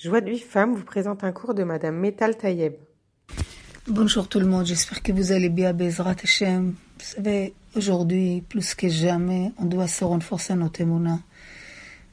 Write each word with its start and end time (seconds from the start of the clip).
Joie 0.00 0.20
de 0.20 0.30
vie 0.30 0.44
vous 0.54 0.84
présente 0.84 1.24
un 1.24 1.32
cours 1.32 1.54
de 1.54 1.64
Madame 1.64 1.96
Metal 1.96 2.36
Tayeb. 2.36 2.74
Bonjour 3.88 4.28
tout 4.28 4.38
le 4.38 4.46
monde, 4.46 4.64
j'espère 4.64 5.02
que 5.02 5.10
vous 5.10 5.32
allez 5.32 5.48
bien, 5.48 5.72
Bezrat 5.72 6.14
Hashem. 6.22 6.68
Vous 7.00 7.04
savez, 7.04 7.52
aujourd'hui, 7.74 8.44
plus 8.48 8.76
que 8.76 8.88
jamais, 8.88 9.50
on 9.58 9.64
doit 9.64 9.88
se 9.88 10.04
renforcer 10.04 10.54
notre 10.54 10.82
émouna. 10.82 11.18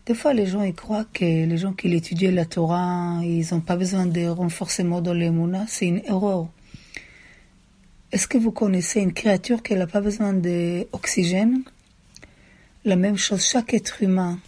Des 0.08 0.16
fois, 0.16 0.34
les 0.34 0.48
gens 0.48 0.64
ils 0.64 0.74
croient 0.74 1.06
que 1.14 1.24
les 1.26 1.58
gens 1.58 1.74
qui 1.74 1.94
étudient 1.94 2.32
la 2.32 2.46
Torah, 2.46 3.20
ils 3.22 3.46
n'ont 3.52 3.62
pas 3.62 3.76
besoin 3.76 4.08
de 4.08 4.26
renforcement 4.30 5.00
dans 5.00 5.14
l'émouna. 5.14 5.66
C'est 5.68 5.86
une 5.86 6.02
erreur. 6.06 6.48
Est-ce 8.12 8.28
que 8.28 8.40
vous 8.40 8.52
connaissez 8.52 9.00
une 9.00 9.14
créature 9.14 9.62
qui 9.62 9.76
n'a 9.76 9.86
pas 9.86 10.02
besoin 10.02 10.34
d'oxygène? 10.34 11.62
La 12.84 12.96
même 12.96 13.18
chose, 13.18 13.46
chaque 13.46 13.76
être 13.76 14.02
humain, 14.02 14.40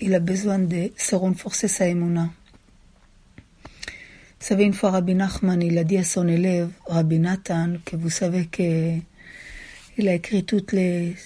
il 0.00 0.16
a 0.16 0.20
besoin 0.20 0.58
de 0.58 0.90
se 0.96 1.14
renforcer 1.14 1.68
sa 1.68 1.86
émouna. 1.86 2.30
Vous 4.38 4.46
savez, 4.46 4.64
une 4.64 4.74
fois 4.74 4.90
Rabbi 4.90 5.14
Nachman, 5.14 5.62
il 5.62 5.76
a 5.78 5.84
dit 5.84 5.96
à 5.96 6.04
son 6.04 6.28
élève, 6.28 6.70
Rabbi 6.86 7.18
Nathan, 7.18 7.74
que 7.84 7.96
vous 7.96 8.10
savez 8.10 8.46
que 8.46 8.96
il 9.98 10.08
a 10.08 10.14
écrit 10.14 10.44
toutes 10.44 10.72
les, 10.72 11.16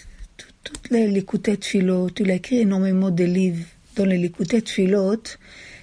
toutes, 0.62 0.90
les 0.90 1.08
l'écouter 1.08 1.56
de 1.56 1.64
philotes, 1.64 2.20
il 2.20 2.30
a 2.30 2.34
écrit 2.34 2.60
énormément 2.60 3.10
de 3.10 3.24
livres. 3.24 3.66
Dans 3.96 4.04
les 4.04 4.16
l'écouter 4.16 4.60
de 4.60 4.68
philotes, 4.68 5.38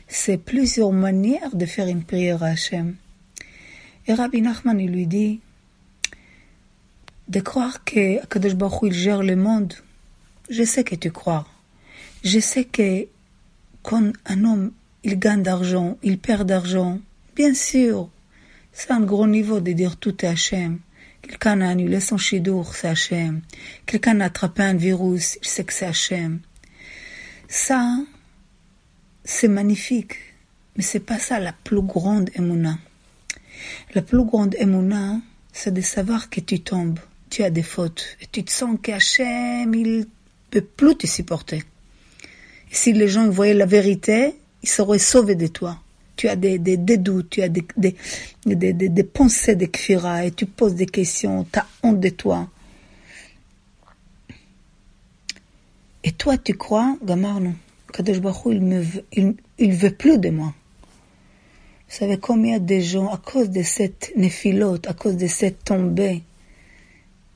c'est 0.08 0.38
plusieurs 0.38 0.94
manières 0.94 1.54
de 1.54 1.66
faire 1.66 1.88
une 1.88 2.04
prière 2.04 2.42
à 2.44 2.48
Hachem. 2.48 2.96
Et 4.08 4.14
Rabbi 4.14 4.42
Nachman, 4.42 4.80
il 4.80 4.92
lui 4.92 5.06
dit, 5.06 5.42
de 7.28 7.40
croire 7.42 7.84
que 7.84 8.24
Akadosh 8.24 8.56
Baruch 8.56 8.80
il 8.84 8.94
gère 8.94 9.22
le 9.22 9.36
monde, 9.36 9.74
je 10.50 10.64
sais 10.64 10.86
que 10.86 10.96
tu 10.96 11.12
crois. 11.12 11.46
Je 12.24 12.40
sais 12.40 12.64
que 12.64 13.06
quand 13.84 14.14
un 14.26 14.46
homme, 14.46 14.72
il 15.04 15.20
gagne 15.20 15.44
d'argent, 15.44 15.98
il 16.04 16.20
perd 16.20 16.48
d'argent, 16.48 17.00
Bien 17.38 17.54
sûr, 17.54 18.10
c'est 18.74 18.90
un 18.90 19.00
gros 19.00 19.28
niveau 19.28 19.60
de 19.60 19.72
dire 19.72 19.98
tout 19.98 20.26
est 20.26 20.28
Hachem. 20.28 20.80
Quelqu'un 21.22 21.62
a 21.62 21.70
annulé 21.70 22.00
son 22.00 22.18
chidour, 22.18 22.74
c'est 22.74 22.88
Hachem. 22.88 23.42
Quelqu'un 23.86 24.22
a 24.22 24.26
attrapé 24.26 24.64
un 24.64 24.74
virus, 24.74 25.38
il 25.44 25.48
sait 25.48 25.64
que 25.64 25.72
c'est 25.72 25.86
Hachem. 25.86 26.40
Ça, 27.48 27.96
c'est 29.24 29.50
magnifique, 29.50 30.16
mais 30.76 30.82
c'est 30.82 31.00
pas 31.00 31.20
ça 31.20 31.40
la 31.40 31.54
plus 31.54 31.84
grande 31.84 32.32
émouna. 32.34 32.80
La 33.94 34.02
plus 34.02 34.26
grande 34.26 34.56
émouna, 34.58 35.22
c'est 35.54 35.76
de 35.76 35.82
savoir 35.82 36.32
que 36.32 36.40
tu 36.40 36.62
tombes, 36.62 37.00
tu 37.30 37.44
as 37.44 37.52
des 37.52 37.62
fautes, 37.62 38.18
et 38.20 38.26
tu 38.26 38.44
te 38.44 38.52
sens 38.52 38.80
qu'Hachem, 38.82 39.76
il 39.76 40.08
peut 40.50 40.62
plus 40.62 40.98
te 40.98 41.06
supporter. 41.06 41.64
Et 42.72 42.76
si 42.76 42.94
les 42.94 43.08
gens 43.08 43.30
voyaient 43.30 43.54
la 43.54 43.68
vérité, 43.68 44.34
ils 44.64 44.70
seraient 44.70 44.98
sauvés 44.98 45.36
de 45.36 45.46
toi 45.46 45.80
tu 46.18 46.28
as 46.28 46.36
des, 46.36 46.58
doutes, 46.58 47.30
tu 47.30 47.42
as 47.42 47.50
des, 47.50 49.04
pensées 49.04 49.56
de 49.56 49.66
kfira 49.66 50.26
et 50.26 50.32
tu 50.32 50.46
poses 50.46 50.76
des 50.76 50.88
questions, 50.88 51.46
tu 51.52 51.60
as 51.60 51.68
honte 51.84 52.00
de 52.00 52.10
toi. 52.10 52.50
Et 56.04 56.12
toi, 56.12 56.38
tu 56.38 56.54
crois, 56.54 56.98
Gamarno, 57.04 57.52
Kadosh 57.94 58.20
Baruch 58.20 58.46
il 58.46 58.68
ne 58.68 58.84
il 59.60 59.74
veut 59.74 59.92
plus 59.92 60.18
de 60.18 60.30
moi. 60.30 60.54
Vous 61.90 61.96
savez 61.96 62.18
combien 62.18 62.60
de 62.60 62.80
gens, 62.80 63.12
à 63.14 63.18
cause 63.18 63.50
de 63.50 63.62
cette 63.62 64.12
néphilote, 64.18 64.88
à 64.88 64.94
cause 64.94 65.16
de 65.16 65.28
cette 65.28 65.64
tombée, 65.64 66.24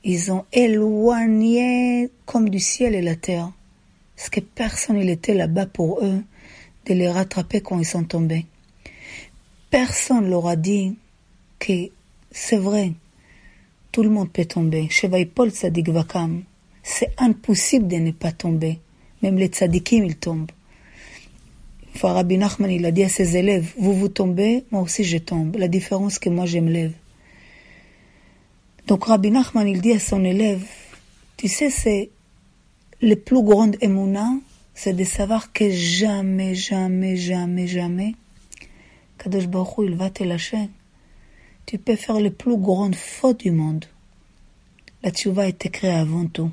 ils 0.04 0.32
ont 0.32 0.44
éloigné 0.52 2.10
comme 2.26 2.50
du 2.50 2.58
ciel 2.58 2.94
et 2.94 3.02
la 3.02 3.14
terre. 3.14 3.52
Parce 4.16 4.30
que 4.30 4.40
personne 4.40 4.98
n'était 4.98 5.34
là-bas 5.34 5.66
pour 5.66 6.04
eux 6.04 6.22
de 6.86 6.94
les 6.94 7.08
rattraper 7.08 7.60
quand 7.60 7.78
ils 7.78 7.86
sont 7.86 8.04
tombés. 8.04 8.46
Personne 9.72 10.28
leur 10.28 10.48
a 10.48 10.54
dit 10.54 10.96
que 11.58 11.88
c'est 12.30 12.58
vrai, 12.58 12.92
tout 13.90 14.02
le 14.02 14.10
monde 14.10 14.30
peut 14.30 14.44
tomber. 14.44 14.90
Paul 15.34 15.48
Tzadik 15.48 15.88
Vakam, 15.88 16.42
c'est 16.82 17.14
impossible 17.16 17.88
de 17.88 17.96
ne 17.96 18.10
pas 18.10 18.32
tomber. 18.32 18.80
Même 19.22 19.38
les 19.38 19.46
tzadikim, 19.46 20.04
ils 20.04 20.16
tombent. 20.16 20.52
Enfin, 21.94 22.12
Rabbi 22.12 22.36
Nachman, 22.36 22.70
il 22.70 22.84
a 22.84 22.90
dit 22.90 23.02
à 23.02 23.08
ses 23.08 23.38
élèves, 23.38 23.72
vous 23.78 23.94
vous 23.94 24.10
tombez, 24.10 24.64
moi 24.70 24.82
aussi 24.82 25.04
je 25.04 25.16
tombe. 25.16 25.56
La 25.56 25.68
différence 25.68 26.18
que 26.18 26.28
moi 26.28 26.44
je 26.44 26.58
me 26.58 26.70
lève. 26.70 26.92
Donc 28.88 29.04
Rabbi 29.04 29.30
Nachman, 29.30 29.66
il 29.66 29.80
dit 29.80 29.92
à 29.92 29.98
son 29.98 30.22
élève, 30.22 30.66
tu 31.38 31.48
sais, 31.48 31.70
c'est 31.70 32.10
le 33.00 33.14
plus 33.16 33.42
grand 33.42 33.72
émouna, 33.82 34.34
c'est 34.74 34.92
de 34.92 35.04
savoir 35.04 35.50
que 35.54 35.70
jamais, 35.70 36.54
jamais, 36.54 37.16
jamais, 37.16 37.66
jamais, 37.66 38.16
Kadosh 39.22 39.46
Baruch 39.46 39.86
il 39.88 39.94
va 39.94 40.10
te 40.10 40.24
lâcher. 40.24 40.68
Tu 41.64 41.78
peux 41.78 41.94
faire 41.94 42.18
les 42.18 42.32
plus 42.32 42.56
grandes 42.56 42.96
fautes 42.96 43.38
du 43.38 43.52
monde. 43.52 43.84
La 45.04 45.12
tchouva 45.12 45.46
été 45.46 45.68
créée 45.68 45.92
avant 45.92 46.26
tout. 46.26 46.50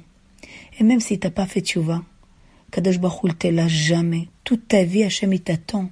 Et 0.80 0.84
même 0.84 1.00
si 1.00 1.18
tu 1.18 1.25
n'as 1.25 1.31
pas 1.31 1.47
fait 1.47 1.62
tchouva, 1.62 2.03
Kadosh 2.72 3.00
Baruch 3.00 3.22
il 3.24 3.35
te 3.35 3.47
lâche 3.47 3.72
jamais. 3.72 4.28
Toute 4.44 4.68
ta 4.68 4.84
vie, 4.84 5.03
Hachem, 5.03 5.34
il 5.34 5.41
t'attend. 5.41 5.90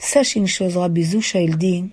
Sache 0.00 0.34
une 0.34 0.48
chose, 0.48 0.76
Rabbi 0.76 1.04
Zusha, 1.04 1.40
il 1.40 1.58
dit, 1.58 1.84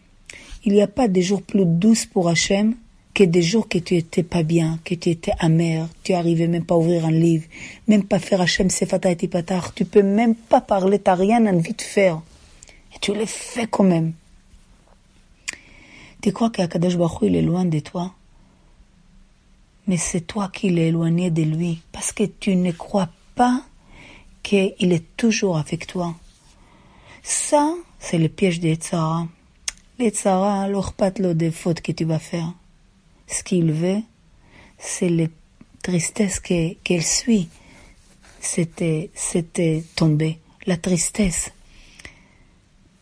il 0.66 0.74
n'y 0.74 0.82
a 0.82 0.88
pas 0.88 1.08
de 1.08 1.22
jours 1.22 1.44
plus 1.44 1.66
douces 1.66 2.08
pour 2.08 2.28
Hachem 2.28 2.76
que 3.14 3.24
des 3.24 3.44
jours 3.44 3.70
que 3.70 3.78
tu 3.78 3.98
étais 3.98 4.24
pas 4.24 4.42
bien, 4.42 4.80
que 4.84 4.96
tu 4.96 5.10
étais 5.10 5.34
amer, 5.38 5.88
tu 6.04 6.14
arrivais 6.14 6.48
même 6.48 6.66
pas 6.66 6.74
à 6.74 6.78
ouvrir 6.80 7.06
un 7.06 7.12
livre, 7.12 7.46
même 7.88 8.04
pas 8.04 8.18
faire 8.18 8.42
Hachem 8.42 8.72
Sefata 8.72 9.12
et 9.12 9.16
Tipatar, 9.16 9.76
tu 9.76 9.86
peux 9.86 10.02
même 10.02 10.34
pas 10.34 10.62
parler, 10.62 10.98
t'as 10.98 11.14
rien 11.14 11.46
envie 11.46 11.74
de 11.74 11.82
faire. 11.84 12.24
Et 12.94 13.00
tu 13.00 13.14
le 13.14 13.26
fais 13.26 13.68
quand 13.68 13.84
même. 13.84 14.14
Tu 16.22 16.32
crois 16.32 16.50
qu'Akadosh 16.50 16.98
Baruch 16.98 17.20
il 17.24 17.36
est 17.36 17.42
loin 17.42 17.66
de 17.66 17.80
toi? 17.80 18.14
Mais 19.88 19.98
c'est 19.98 20.22
toi 20.22 20.50
qui 20.54 20.70
l'es 20.70 20.90
éloigné 20.90 21.32
de 21.32 21.42
lui, 21.42 21.82
parce 21.92 22.12
que 22.12 22.24
tu 22.24 22.56
ne 22.56 22.72
crois 22.72 23.10
pas 23.36 23.64
qu'il 24.44 24.94
est 24.94 25.18
toujours 25.18 25.58
avec 25.58 25.88
toi. 25.88 26.16
Ça, 27.24 27.74
c'est 28.00 28.18
le 28.18 28.30
piège 28.30 28.60
des 28.60 28.76
Tzara. 28.76 29.28
Les 29.98 30.10
Tzara, 30.10 30.68
leur 30.68 30.94
pas 30.94 31.12
des 31.12 31.52
fautes 31.52 31.82
que 31.82 31.92
tu 31.92 32.06
vas 32.06 32.20
faire. 32.20 32.54
Ce 33.28 33.44
qu'il 33.44 33.72
veut, 33.72 34.02
c'est 34.78 35.10
la 35.10 35.26
tristesse 35.84 36.40
qu'elle 36.40 37.04
suit. 37.04 37.50
C'était, 38.40 39.10
c'était 39.14 39.84
tombé. 39.96 40.40
La 40.68 40.78
tristesse 40.78 41.52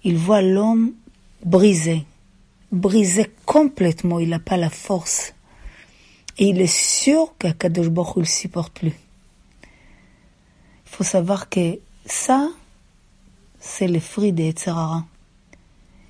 il 0.10 0.18
voit 0.18 0.42
l'homme 0.42 0.94
brisé, 1.46 2.04
brisé 2.72 3.30
complètement, 3.46 4.18
il 4.18 4.30
n'a 4.30 4.40
pas 4.40 4.58
la 4.58 4.72
force. 4.72 5.36
Et 6.40 6.48
il 6.48 6.60
est 6.60 6.66
sûr 6.66 7.36
qu'Akadosh 7.38 7.90
Baruch 7.90 8.18
ne 8.18 8.24
supporte 8.24 8.74
plus. 8.74 8.96
Il 9.64 9.68
faut 10.86 11.04
savoir 11.04 11.48
que 11.48 11.78
ça, 12.08 12.50
c'est 13.60 13.88
le 13.88 14.00
fruit 14.00 14.34
des 14.34 14.48
Etzerara. 14.48 15.06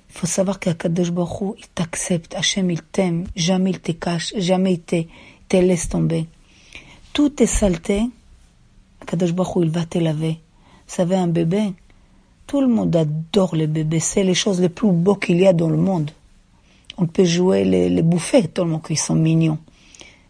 Il 0.08 0.18
faut 0.18 0.26
savoir 0.26 0.60
qu'Akadosh 0.60 1.10
Baruch 1.10 1.58
il 1.58 1.68
t'accepte, 1.68 2.34
Hachem 2.34 2.70
il 2.70 2.80
t'aime, 2.80 3.26
jamais 3.36 3.72
il 3.72 3.80
te 3.80 3.92
cache, 3.92 4.32
jamais 4.34 4.72
il 4.72 4.80
te, 4.80 5.02
te 5.46 5.58
laisse 5.58 5.90
tomber. 5.90 6.26
Tout 7.12 7.42
est 7.42 7.54
saleté, 7.60 8.08
Akadosh 9.02 9.34
Baruch 9.34 9.62
il 9.62 9.70
va 9.70 9.84
te 9.84 9.98
laver. 9.98 10.40
Vous 10.88 10.94
savez, 10.94 11.16
un 11.16 11.28
bébé, 11.28 11.74
tout 12.50 12.60
le 12.60 12.66
monde 12.66 12.96
adore 12.96 13.54
les 13.54 13.68
bébés. 13.68 14.00
C'est 14.00 14.24
les 14.24 14.34
choses 14.34 14.60
les 14.60 14.68
plus 14.68 14.90
beaux 14.90 15.14
qu'il 15.14 15.38
y 15.38 15.46
a 15.46 15.52
dans 15.52 15.70
le 15.70 15.76
monde. 15.76 16.10
On 16.98 17.06
peut 17.06 17.24
jouer 17.24 17.62
les, 17.64 17.88
les 17.88 18.02
bouffées 18.02 18.48
tellement 18.48 18.80
qu'ils 18.80 18.98
sont 18.98 19.14
mignons. 19.14 19.58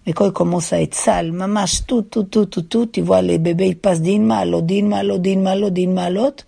Mais 0.05 0.13
quand 0.13 0.27
ils 0.27 0.33
commencent 0.33 0.75
à 0.75 0.83
être 0.83 0.95
sales, 0.95 1.33
mamache, 1.33 1.87
tout, 1.87 2.03
tout, 2.03 2.25
tout, 2.25 2.45
tout, 2.45 2.61
tout, 2.61 2.85
tu 2.85 3.01
vois, 3.01 3.23
les 3.23 3.39
bébés, 3.39 3.69
ils 3.69 3.79
passent 3.79 4.03
d'une 4.03 4.27
malo, 4.27 4.61
d'une 4.61 4.87
malo, 4.87 5.17
d'une 5.17 5.41
malo, 5.41 5.71
d'une 5.71 5.95
malote, 5.95 6.47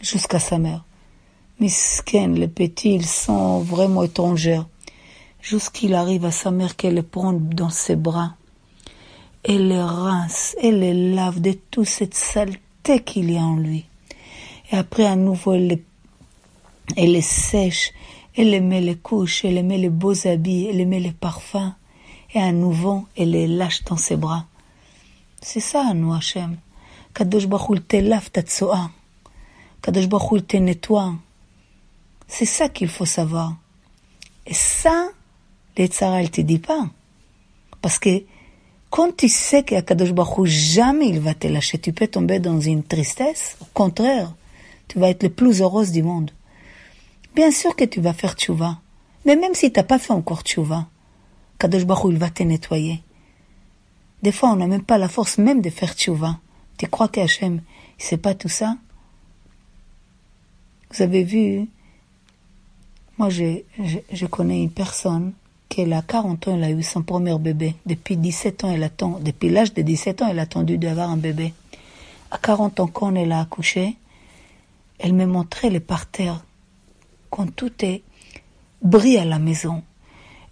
jusqu'à 0.00 0.38
sa 0.38 0.58
mère. 0.58 0.84
Misken, 1.58 2.36
les 2.36 2.46
petits, 2.46 2.94
ils 2.94 3.04
sont 3.04 3.58
vraiment 3.58 4.04
étrangers. 4.04 4.62
Jusqu'il 5.42 5.94
arrive 5.94 6.24
à 6.24 6.30
sa 6.30 6.52
mère 6.52 6.76
qu'elle 6.76 6.94
les 6.94 7.02
prend 7.02 7.32
dans 7.32 7.70
ses 7.70 7.96
bras. 7.96 8.36
Elle 9.42 9.66
les 9.66 9.82
rince, 9.82 10.54
elle 10.62 10.78
les 10.78 11.14
lave 11.14 11.40
de 11.40 11.50
toute 11.72 11.88
cette 11.88 12.14
saleté 12.14 13.00
qu'il 13.04 13.32
y 13.32 13.36
a 13.36 13.42
en 13.42 13.56
lui. 13.56 13.86
Et 14.74 14.76
après, 14.76 15.06
à 15.06 15.14
nouveau, 15.14 15.52
elle 15.52 15.78
elle 16.96 17.12
les 17.12 17.20
sèche, 17.20 17.92
elle 18.36 18.60
met 18.60 18.80
les 18.80 18.96
couches, 18.96 19.44
elle 19.44 19.64
met 19.64 19.78
les 19.78 19.88
beaux 19.88 20.26
habits, 20.26 20.66
elle 20.66 20.84
met 20.88 20.98
les 20.98 21.12
parfums. 21.12 21.74
Et 22.34 22.40
à 22.40 22.50
nouveau, 22.50 23.06
elle 23.16 23.30
les 23.30 23.46
lâche 23.46 23.84
dans 23.84 23.96
ses 23.96 24.16
bras. 24.16 24.46
C'est 25.40 25.60
ça, 25.60 25.94
nous, 25.94 26.12
Hachem. 26.12 26.56
Kadosh 27.14 27.46
Baruch 27.46 27.86
te 27.86 27.98
lave 27.98 28.32
ta 28.32 28.42
tsoa. 28.42 28.90
Kadosh 29.80 30.08
Baruch 30.08 30.44
te 30.44 30.56
nettoie. 30.56 31.14
C'est 32.26 32.44
ça 32.44 32.68
qu'il 32.68 32.88
faut 32.88 33.06
savoir. 33.06 33.54
Et 34.44 34.54
ça, 34.54 35.06
les 35.76 35.86
tzara, 35.86 36.20
elle 36.20 36.32
te 36.32 36.40
dit 36.40 36.58
pas. 36.58 36.88
Parce 37.80 38.00
que 38.00 38.24
quand 38.90 39.16
tu 39.16 39.28
sais 39.28 39.62
qu'Akadosh 39.62 40.12
Baruch 40.12 40.48
jamais 40.48 41.10
il 41.10 41.20
va 41.20 41.34
te 41.34 41.46
lâcher, 41.46 41.78
tu 41.78 41.92
peux 41.92 42.08
tomber 42.08 42.40
dans 42.40 42.58
une 42.58 42.82
tristesse. 42.82 43.56
Au 43.60 43.66
contraire, 43.72 44.34
tu 44.88 44.98
vas 44.98 45.10
être 45.10 45.22
le 45.22 45.30
plus 45.30 45.60
heureuse 45.60 45.92
du 45.92 46.02
monde. 46.02 46.30
Bien 47.34 47.50
sûr 47.50 47.74
que 47.74 47.84
tu 47.84 48.00
vas 48.00 48.12
faire 48.12 48.34
tchouva. 48.34 48.78
Mais 49.24 49.36
même 49.36 49.54
si 49.54 49.72
tu 49.72 49.78
n'as 49.78 49.84
pas 49.84 49.98
fait 49.98 50.12
encore 50.12 50.42
tchouva, 50.42 50.86
Kadosh 51.58 51.84
Baruch 51.84 52.12
il 52.12 52.18
va 52.18 52.30
te 52.30 52.42
nettoyer. 52.42 53.02
Des 54.22 54.32
fois, 54.32 54.50
on 54.50 54.56
n'a 54.56 54.66
même 54.66 54.82
pas 54.82 54.98
la 54.98 55.08
force 55.08 55.38
même 55.38 55.60
de 55.60 55.70
faire 55.70 55.94
tchouva. 55.94 56.38
Tu 56.78 56.86
crois 56.86 57.08
qu'Hachem, 57.08 57.60
il 57.98 58.04
sait 58.04 58.16
pas 58.16 58.34
tout 58.34 58.48
ça? 58.48 58.76
Vous 60.90 61.02
avez 61.02 61.24
vu, 61.24 61.68
moi, 63.18 63.28
je, 63.30 63.62
je, 64.12 64.26
connais 64.26 64.62
une 64.62 64.70
personne 64.70 65.32
qui, 65.68 65.82
a 65.92 66.02
40 66.02 66.48
ans, 66.48 66.54
elle 66.56 66.64
a 66.64 66.70
eu 66.70 66.82
son 66.82 67.02
premier 67.02 67.36
bébé. 67.38 67.74
Depuis 67.84 68.16
17 68.16 68.64
ans, 68.64 68.72
elle 68.72 68.82
attend, 68.82 69.18
depuis 69.20 69.50
l'âge 69.50 69.74
de 69.74 69.82
17 69.82 70.22
ans, 70.22 70.28
elle 70.30 70.38
a 70.38 70.42
attendu 70.42 70.78
d'avoir 70.78 71.10
un 71.10 71.16
bébé. 71.16 71.52
À 72.30 72.38
40 72.38 72.80
ans, 72.80 72.86
quand 72.86 73.14
elle 73.14 73.32
a 73.32 73.40
accouché, 73.40 73.96
elle 74.98 75.12
me 75.12 75.26
montrait 75.26 75.70
les 75.70 75.80
parterres, 75.80 76.44
quand 77.30 77.54
tout 77.54 77.72
est 77.84 78.02
brille 78.82 79.18
à 79.18 79.24
la 79.24 79.38
maison. 79.38 79.82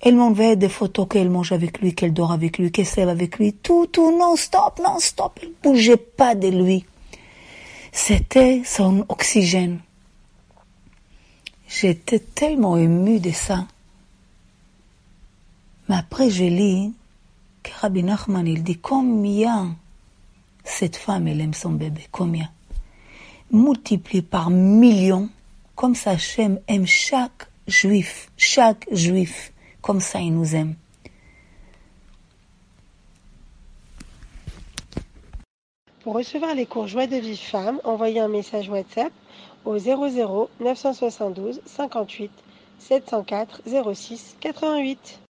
Elle 0.01 0.17
m'envoyait 0.17 0.57
des 0.57 0.69
photos 0.69 1.07
qu'elle 1.09 1.31
mange 1.31 1.53
avec 1.53 1.81
lui, 1.81 1.95
qu'elle 1.95 2.13
dort 2.13 2.33
avec 2.33 2.59
lui, 2.59 2.73
qu'elle 2.73 2.87
sève 2.87 3.09
avec 3.09 3.39
lui, 3.39 3.53
tout, 3.53 3.87
tout, 3.87 4.19
non 4.19 4.35
stop, 4.35 4.81
non 4.83 4.99
stop. 4.99 5.39
Elle 5.41 5.53
bougeait 5.63 5.97
pas 5.97 6.35
de 6.35 6.49
lui. 6.49 6.85
C'était 7.93 8.63
son 8.65 9.07
oxygène. 9.09 9.79
J'étais 11.69 12.19
tellement 12.19 12.77
émue 12.77 13.21
de 13.21 13.31
ça. 13.31 13.67
Mais 15.89 15.97
après, 15.97 16.31
je 16.31 16.45
lis 16.45 16.93
que 17.63 17.71
Rabbi 17.81 18.03
Nachman, 18.03 18.47
il 18.47 18.65
dit 18.65 18.79
combien 18.79 19.77
cette 20.65 20.97
femme, 20.97 21.29
elle 21.29 21.41
aime 21.41 21.55
son 21.55 21.71
bébé, 21.71 22.09
combien? 22.11 22.51
Multiplié 23.53 24.23
par 24.23 24.49
millions, 24.51 25.29
comme 25.75 25.95
ça, 25.95 26.13
Hachem 26.13 26.59
aime 26.69 26.87
chaque 26.87 27.49
juif, 27.67 28.31
chaque 28.37 28.87
juif, 28.91 29.53
comme 29.83 30.01
ça, 30.01 30.21
il 30.21 30.35
nous 30.35 30.55
aime. 30.55 30.75
Pour 36.03 36.15
recevoir 36.15 36.55
les 36.55 36.67
cours 36.67 36.89
Joie 36.89 37.07
de 37.07 37.17
vie 37.17 37.37
femme, 37.37 37.79
envoyez 37.85 38.19
un 38.19 38.29
message 38.29 38.69
WhatsApp 38.69 39.13
au 39.65 39.79
00 39.79 40.51
972 40.59 41.61
58 41.65 42.31
704 42.81 43.63
06 43.95 44.37
88. 44.41 45.21